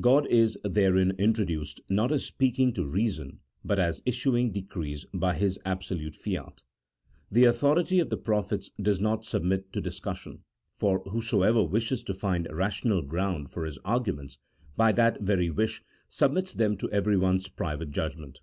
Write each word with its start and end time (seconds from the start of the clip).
God 0.00 0.26
is 0.28 0.56
therein 0.64 1.10
introduced 1.18 1.82
not 1.90 2.10
as 2.10 2.24
speaking 2.24 2.72
to 2.72 2.86
reason, 2.86 3.40
but 3.62 3.78
as 3.78 4.00
issuing 4.06 4.50
decrees 4.50 5.04
by 5.12 5.34
His 5.34 5.58
absolute 5.66 6.16
fiat. 6.16 6.62
The 7.30 7.44
authority 7.44 7.98
of 8.00 8.08
the 8.08 8.16
prophets 8.16 8.70
does 8.80 9.00
not 9.02 9.26
submit 9.26 9.74
to 9.74 9.82
discussion, 9.82 10.44
for 10.78 11.00
whosoever 11.00 11.62
wishes 11.62 12.02
to 12.04 12.14
find 12.14 12.48
rational 12.50 13.02
ground 13.02 13.50
for 13.50 13.66
his 13.66 13.78
argu 13.80 14.16
ments, 14.16 14.38
by 14.78 14.92
that 14.92 15.20
very 15.20 15.50
wish 15.50 15.82
submits 16.08 16.54
them 16.54 16.78
to 16.78 16.90
everyone's 16.90 17.46
private 17.46 17.90
judgment. 17.90 18.40